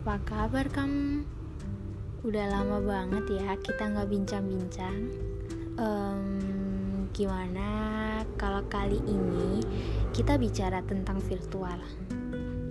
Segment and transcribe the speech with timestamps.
[0.00, 1.28] kabar kamu?
[2.24, 5.12] Udah lama banget ya kita nggak bincang-bincang.
[5.76, 7.68] Um, gimana
[8.40, 9.60] kalau kali ini
[10.16, 11.76] kita bicara tentang virtual?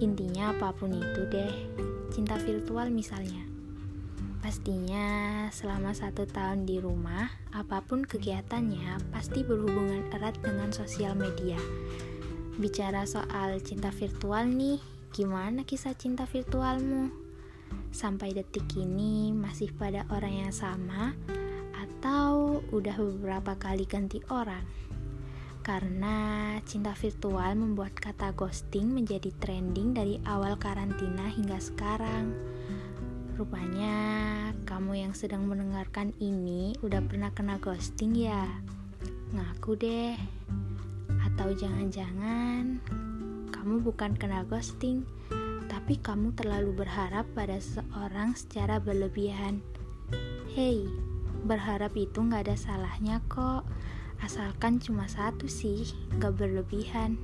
[0.02, 1.54] Intinya apa pun itu deh,
[2.10, 3.46] cinta virtual misalnya.
[4.42, 11.62] Pastinya selama satu tahun di rumah, apa pun kegiatannya pasti berhubungan erat dengan sosial media.
[12.58, 14.82] Bicara soal cinta virtual nih,
[15.14, 17.30] gimana kisah cinta virtualmu?
[17.90, 21.18] sampai detik ini masih pada orang yang sama
[21.74, 24.66] atau udah beberapa kali ganti orang?
[25.60, 32.34] Karena cinta virtual membuat kata ghosting menjadi trending dari awal karantina hingga sekarang.
[33.38, 33.96] Rupanya
[34.66, 38.50] kamu yang sedang mendengarkan ini udah pernah kena ghosting ya?
[39.36, 40.16] Ngaku deh.
[41.30, 42.82] Atau jangan-jangan
[43.70, 45.06] kamu bukan kena ghosting,
[45.70, 49.62] tapi kamu terlalu berharap pada seseorang secara berlebihan.
[50.58, 50.90] Hei,
[51.46, 53.70] berharap itu nggak ada salahnya kok,
[54.26, 55.86] asalkan cuma satu sih,
[56.18, 57.22] nggak berlebihan.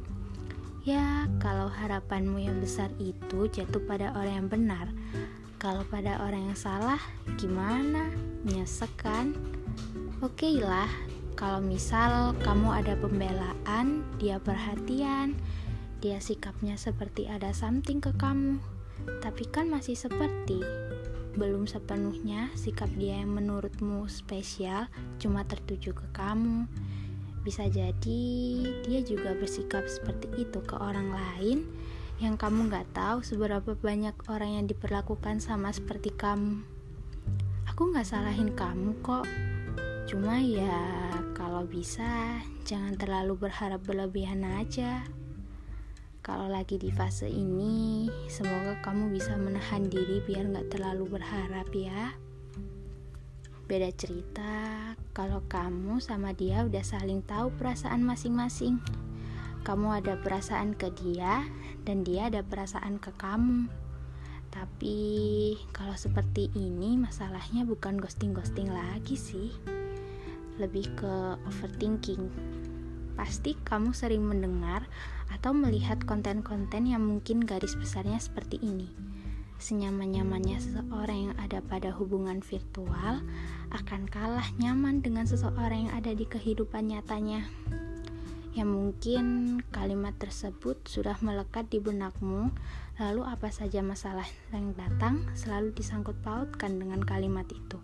[0.86, 4.86] Ya, kalau harapanmu yang besar itu jatuh pada orang yang benar,
[5.58, 7.02] kalau pada orang yang salah,
[7.42, 8.06] gimana?
[8.46, 9.34] Nyesek kan?
[10.22, 10.94] Oke lah,
[11.34, 15.34] kalau misal kamu ada pembelaan, dia perhatian,
[16.06, 18.61] dia sikapnya seperti ada something ke kamu,
[19.25, 20.61] tapi kan masih seperti
[21.34, 24.86] belum sepenuhnya sikap dia yang menurutmu spesial
[25.17, 26.70] cuma tertuju ke kamu.
[27.42, 28.22] Bisa jadi
[28.86, 31.66] dia juga bersikap seperti itu ke orang lain
[32.22, 36.61] yang kamu gak tahu seberapa banyak orang yang diperlakukan sama seperti kamu.
[37.73, 39.26] Aku gak salahin kamu kok,
[40.06, 40.86] cuma ya
[41.33, 45.02] kalau bisa jangan terlalu berharap berlebihan aja.
[46.26, 52.17] Kalau lagi di fase ini, semoga kamu bisa menahan diri biar gak terlalu berharap ya.
[53.70, 58.82] Beda cerita kalau kamu sama dia udah saling tahu perasaan masing-masing.
[59.61, 61.45] Kamu ada perasaan ke dia
[61.86, 63.70] dan dia ada perasaan ke kamu.
[64.49, 64.98] Tapi
[65.78, 69.54] kalau seperti ini masalahnya bukan ghosting-ghosting lagi sih.
[70.58, 72.33] Lebih ke overthinking.
[73.15, 74.87] Pasti kamu sering mendengar
[75.31, 78.92] atau melihat konten-konten yang mungkin garis besarnya seperti ini.
[79.55, 83.23] Senyaman-nyamannya seseorang yang ada pada hubungan virtual
[83.71, 87.48] akan kalah nyaman dengan seseorang yang ada di kehidupan nyatanya.
[88.55, 89.25] Yang mungkin
[89.71, 92.52] kalimat tersebut sudah melekat di benakmu,
[92.99, 97.80] lalu apa saja masalah yang datang selalu disangkut pautkan dengan kalimat itu.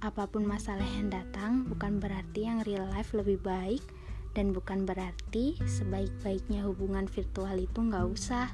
[0.00, 3.84] Apa pun masalah yang datang bukan berarti yang real life lebih baik,
[4.38, 8.46] dan bukan berarti sebaik-baiknya hubungan virtual itu nggak usah.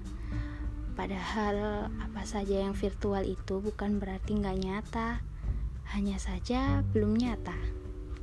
[0.96, 5.20] Padahal apa saja yang virtual itu bukan berarti nggak nyata.
[5.92, 7.52] Hanya saja belum nyata.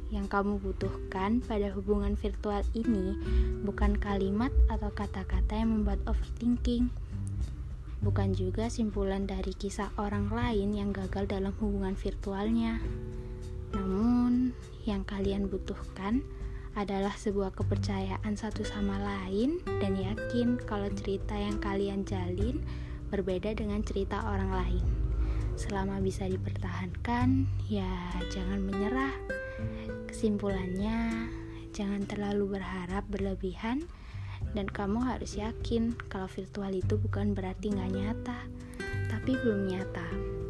[0.09, 3.13] Yang kamu butuhkan pada hubungan virtual ini
[3.61, 6.89] bukan kalimat atau kata-kata yang membuat overthinking.
[8.01, 12.81] Bukan juga simpulan dari kisah orang lain yang gagal dalam hubungan virtualnya.
[13.78, 14.57] Namun
[14.89, 16.25] yang kalian butuhkan
[16.76, 22.64] adalah sebuah kepercayaan satu sama lain dan yakin kalau cerita yang kalian jalin
[23.12, 24.86] berbeda dengan cerita orang lain.
[25.59, 27.92] Selama bisa dipertahankan, ya
[28.32, 29.14] jangan menyerah.
[30.08, 31.28] Kesimpulannya,
[31.76, 33.84] jangan terlalu berharap berlebihan
[34.56, 38.40] dan kamu harus yakin kalau virtual itu bukan berarti nggak nyata,
[39.12, 40.41] tapi belum nyata.